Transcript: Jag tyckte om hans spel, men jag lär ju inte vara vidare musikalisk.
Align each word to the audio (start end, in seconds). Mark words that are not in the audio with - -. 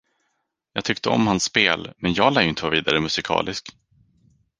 Jag 0.73 0.85
tyckte 0.85 1.09
om 1.09 1.27
hans 1.27 1.43
spel, 1.43 1.93
men 1.97 2.13
jag 2.13 2.33
lär 2.33 2.41
ju 2.41 2.49
inte 2.49 2.63
vara 2.63 2.73
vidare 2.75 2.99
musikalisk. 2.99 3.69